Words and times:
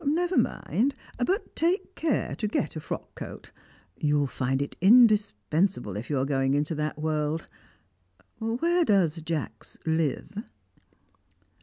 Never 0.03 0.35
mind, 0.35 0.95
but 1.23 1.55
take 1.55 1.93
care 1.93 2.33
to 2.37 2.47
get 2.47 2.75
a 2.75 2.79
frock 2.79 3.13
coat; 3.13 3.51
you'll 3.99 4.25
find 4.25 4.59
it 4.59 4.75
indispensable 4.81 5.95
if 5.95 6.09
you 6.09 6.17
are 6.17 6.25
going 6.25 6.55
into 6.55 6.73
that 6.73 6.97
world. 6.97 7.45
Where 8.39 8.83
does 8.83 9.21
Jacks 9.21 9.77
live?" 9.85 10.43